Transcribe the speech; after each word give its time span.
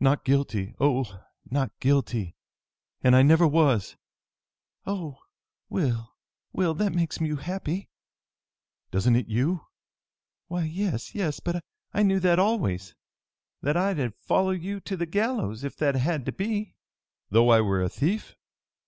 Not 0.00 0.24
guilty 0.24 0.74
oh, 0.80 1.22
not 1.48 1.70
guilty! 1.78 2.34
And 3.04 3.14
I 3.14 3.22
never 3.22 3.46
was!" 3.46 3.96
"Oh, 4.84 5.20
Will, 5.68 6.16
Will! 6.52 6.74
That 6.74 6.92
makes 6.92 7.20
you 7.20 7.36
happy?" 7.36 7.88
"Doesn't 8.90 9.14
it 9.14 9.28
you?" 9.28 9.68
"Why, 10.48 10.64
yes, 10.64 11.14
yes! 11.14 11.38
But 11.38 11.62
I 11.94 12.02
knew 12.02 12.18
that 12.18 12.40
always! 12.40 12.96
And 12.96 12.98
I 12.98 12.98
know 12.98 13.60
now 13.60 13.60
that 13.62 13.76
I'd 13.76 13.98
have 14.02 14.14
followed 14.16 14.60
you 14.60 14.80
to 14.80 14.96
the 14.96 15.06
gallows 15.06 15.62
if 15.62 15.76
that 15.76 15.94
had 15.94 16.02
had 16.02 16.26
to 16.26 16.32
be." 16.32 16.74
"Though 17.30 17.50
I 17.50 17.60
were 17.60 17.80
a 17.80 17.88
thief?" 17.88 18.34